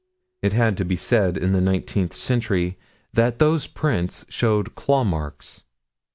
It 0.41 0.53
had 0.53 0.77
to 0.77 0.83
be 0.83 0.95
said 0.95 1.37
in 1.37 1.51
the 1.51 1.61
nineteenth 1.61 2.13
century 2.13 2.75
that 3.13 3.37
those 3.37 3.67
prints 3.67 4.25
showed 4.29 4.73
claw 4.73 5.03
marks. 5.03 5.61